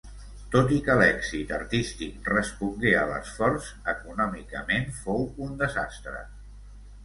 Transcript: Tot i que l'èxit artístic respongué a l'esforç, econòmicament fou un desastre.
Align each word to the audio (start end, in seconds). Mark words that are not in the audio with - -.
Tot 0.53 0.71
i 0.77 0.77
que 0.87 0.95
l'èxit 1.01 1.53
artístic 1.57 2.31
respongué 2.33 2.95
a 3.01 3.05
l'esforç, 3.13 3.69
econòmicament 3.95 4.93
fou 5.05 5.25
un 5.49 5.57
desastre. 5.65 6.29